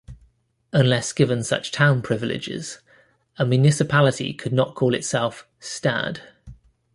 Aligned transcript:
Unless 0.73 1.13
given 1.13 1.43
such 1.43 1.71
town 1.71 2.01
privileges, 2.01 2.79
a 3.37 3.45
municipality 3.45 4.33
could 4.33 4.51
not 4.51 4.73
call 4.73 4.95
itself 4.95 5.47
"stad". 5.59 6.21